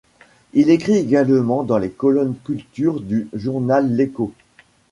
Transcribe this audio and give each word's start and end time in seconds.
Il 0.53 0.71
écrit 0.71 0.95
également 0.95 1.61
dans 1.61 1.77
les 1.77 1.91
colonnes 1.91 2.33
culture 2.43 3.01
du 3.01 3.27
journal 3.33 3.93
L’Echo. 3.95 4.33